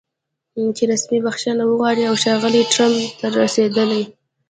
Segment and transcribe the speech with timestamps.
[0.75, 4.03] چې رسمي بښنه وغواړي او ښاغلي ټرمپ ته د رسېدلي